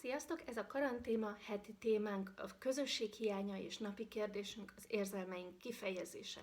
Sziasztok! 0.00 0.42
Ez 0.46 0.56
a 0.56 0.66
karantéma 0.66 1.36
heti 1.40 1.72
témánk, 1.72 2.32
a 2.36 2.58
közösség 2.58 3.12
hiánya 3.12 3.56
és 3.56 3.78
napi 3.78 4.08
kérdésünk 4.08 4.72
az 4.76 4.84
érzelmeink 4.86 5.58
kifejezése. 5.58 6.40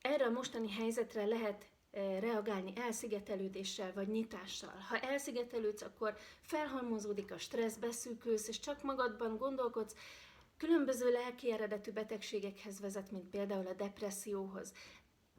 Erre 0.00 0.24
a 0.24 0.30
mostani 0.30 0.70
helyzetre 0.70 1.24
lehet 1.24 1.68
eh, 1.90 2.20
reagálni 2.20 2.72
elszigetelődéssel 2.76 3.92
vagy 3.92 4.08
nyitással. 4.08 4.74
Ha 4.88 4.98
elszigetelődsz, 4.98 5.82
akkor 5.82 6.16
felhalmozódik 6.40 7.32
a 7.32 7.38
stressz, 7.38 7.76
beszűkülsz, 7.76 8.48
és 8.48 8.60
csak 8.60 8.82
magadban 8.82 9.36
gondolkodsz, 9.36 9.96
különböző 10.56 11.10
lelki 11.10 11.52
eredetű 11.52 11.90
betegségekhez 11.90 12.80
vezet, 12.80 13.10
mint 13.10 13.30
például 13.30 13.66
a 13.66 13.74
depresszióhoz. 13.74 14.72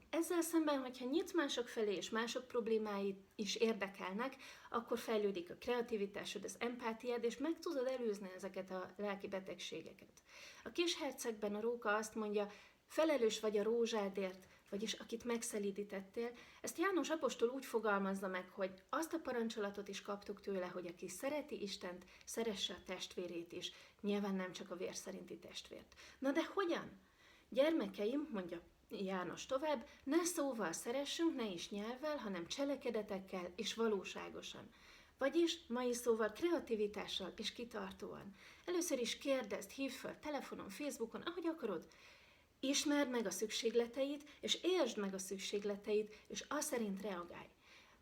Ezzel 0.09 0.41
szemben, 0.41 0.79
hogyha 0.79 1.05
nyitsz 1.05 1.33
mások 1.33 1.67
felé, 1.67 1.95
és 1.95 2.09
mások 2.09 2.47
problémái 2.47 3.17
is 3.35 3.55
érdekelnek, 3.55 4.35
akkor 4.69 4.99
fejlődik 4.99 5.49
a 5.49 5.57
kreativitásod, 5.59 6.43
az 6.43 6.55
empátiád, 6.59 7.23
és 7.23 7.37
meg 7.37 7.59
tudod 7.59 7.87
előzni 7.87 8.31
ezeket 8.35 8.71
a 8.71 8.93
lelki 8.97 9.27
betegségeket. 9.27 10.23
A 10.63 10.71
kis 10.71 10.97
hercegben 10.97 11.55
a 11.55 11.61
róka 11.61 11.95
azt 11.95 12.15
mondja, 12.15 12.51
felelős 12.87 13.39
vagy 13.39 13.57
a 13.57 13.63
rózsádért, 13.63 14.47
vagyis 14.69 14.93
akit 14.93 15.23
megszelídítettél. 15.23 16.31
Ezt 16.61 16.77
János 16.77 17.09
Apostol 17.09 17.49
úgy 17.49 17.65
fogalmazza 17.65 18.27
meg, 18.27 18.49
hogy 18.49 18.71
azt 18.89 19.13
a 19.13 19.19
parancsolatot 19.19 19.87
is 19.87 20.01
kaptuk 20.01 20.41
tőle, 20.41 20.65
hogy 20.65 20.87
aki 20.87 21.09
szereti 21.09 21.61
Istent, 21.61 22.05
szeresse 22.25 22.73
a 22.73 22.83
testvérét 22.85 23.51
is. 23.51 23.71
Nyilván 24.01 24.35
nem 24.35 24.51
csak 24.51 24.71
a 24.71 24.75
vér 24.75 24.95
szerinti 24.95 25.37
testvért. 25.37 25.95
Na 26.19 26.31
de 26.31 26.45
hogyan? 26.53 27.01
Gyermekeim, 27.49 28.27
mondja 28.31 28.61
János 28.89 29.45
tovább, 29.45 29.87
ne 30.03 30.23
szóval 30.23 30.71
szeressünk, 30.71 31.35
ne 31.35 31.45
is 31.45 31.69
nyelvvel, 31.69 32.17
hanem 32.17 32.47
cselekedetekkel 32.47 33.51
és 33.55 33.73
valóságosan. 33.73 34.71
Vagyis 35.17 35.57
mai 35.67 35.93
szóval 35.93 36.31
kreativitással 36.31 37.33
és 37.35 37.53
kitartóan. 37.53 38.33
Először 38.65 38.99
is 38.99 39.17
kérdezd, 39.17 39.69
hívd 39.69 39.93
fel 39.93 40.19
telefonon, 40.19 40.69
Facebookon, 40.69 41.21
ahogy 41.21 41.47
akarod. 41.47 41.87
Ismerd 42.59 43.09
meg 43.09 43.25
a 43.25 43.31
szükségleteit, 43.31 44.23
és 44.41 44.59
értsd 44.61 44.97
meg 44.97 45.13
a 45.13 45.17
szükségleteit, 45.17 46.15
és 46.27 46.45
azt 46.47 46.67
szerint 46.67 47.01
reagálj. 47.01 47.49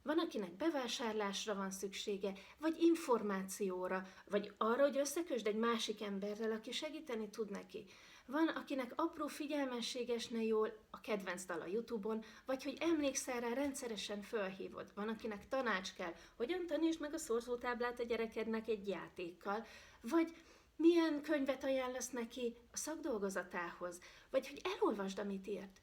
Van, 0.05 0.19
akinek 0.19 0.55
bevásárlásra 0.55 1.55
van 1.55 1.71
szüksége, 1.71 2.33
vagy 2.57 2.81
információra, 2.81 4.07
vagy 4.25 4.51
arra, 4.57 4.81
hogy 4.81 4.97
összekösd 4.97 5.47
egy 5.47 5.55
másik 5.55 6.01
emberrel, 6.01 6.51
aki 6.51 6.71
segíteni 6.71 7.29
tud 7.29 7.49
neki. 7.49 7.85
Van, 8.25 8.47
akinek 8.47 8.93
apró 8.95 9.27
figyelmességesne 9.27 10.43
jól 10.43 10.77
a 10.89 11.01
kedvenc 11.01 11.45
dal 11.45 11.61
a 11.61 11.65
Youtube-on, 11.65 12.23
vagy 12.45 12.63
hogy 12.63 12.77
emlékszel 12.79 13.39
rá, 13.39 13.53
rendszeresen 13.53 14.21
fölhívod. 14.21 14.91
Van, 14.95 15.09
akinek 15.09 15.47
tanács 15.47 15.93
kell, 15.93 16.13
hogyan 16.35 16.65
tanítsd 16.65 16.99
meg 16.99 17.13
a 17.13 17.17
szorzótáblát 17.17 17.99
a 17.99 18.03
gyerekednek 18.03 18.67
egy 18.69 18.87
játékkal, 18.87 19.65
vagy 20.01 20.35
milyen 20.75 21.21
könyvet 21.21 21.63
ajánlasz 21.63 22.09
neki 22.09 22.55
a 22.71 22.77
szakdolgozatához, 22.77 23.99
vagy 24.29 24.47
hogy 24.47 24.61
elolvasd, 24.63 25.19
amit 25.19 25.47
írt. 25.47 25.81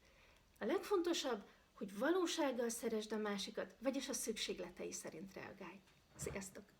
A 0.59 0.65
legfontosabb, 0.65 1.43
hogy 1.83 1.99
valósággal 1.99 2.69
szeresd 2.69 3.13
a 3.13 3.17
másikat, 3.17 3.75
vagyis 3.79 4.09
a 4.09 4.13
szükségletei 4.13 4.93
szerint 4.93 5.35
reagálj. 5.35 5.81
Sziasztok! 6.17 6.73